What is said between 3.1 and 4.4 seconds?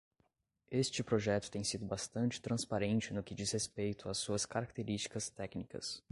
no que diz respeito às